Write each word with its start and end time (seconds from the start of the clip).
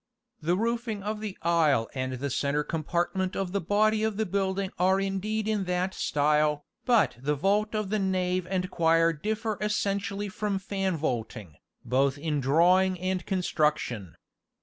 The 0.41 0.57
roofing 0.57 1.03
of 1.03 1.19
the 1.19 1.37
aisle 1.43 1.87
and 1.93 2.13
the 2.13 2.31
centre 2.31 2.63
compartment 2.63 3.35
of 3.35 3.51
the 3.51 3.61
body 3.61 4.01
of 4.01 4.17
the 4.17 4.25
building 4.25 4.71
are 4.79 4.99
indeed 4.99 5.47
in 5.47 5.65
that 5.65 5.93
style, 5.93 6.65
but 6.85 7.17
the 7.19 7.35
vault 7.35 7.75
of 7.75 7.91
the 7.91 7.99
nave 7.99 8.47
and 8.49 8.71
choir 8.71 9.13
differ 9.13 9.59
essentially 9.61 10.27
from 10.27 10.57
fan 10.57 10.97
vaulting, 10.97 11.53
both 11.85 12.17
in 12.17 12.39
drawing 12.39 12.99
and 12.99 13.27
construction. 13.27 14.15